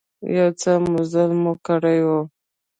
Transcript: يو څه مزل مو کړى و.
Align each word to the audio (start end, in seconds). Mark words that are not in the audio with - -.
يو 0.37 0.49
څه 0.61 0.71
مزل 0.91 1.29
مو 1.41 1.53
کړى 1.65 1.97
و. 2.05 2.07